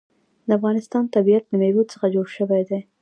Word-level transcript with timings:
د 0.47 0.49
افغانستان 0.57 1.03
طبیعت 1.15 1.43
له 1.47 1.55
مېوې 1.61 1.83
څخه 1.93 2.05
جوړ 2.15 2.27
شوی 2.37 2.61
دی. 2.69 2.79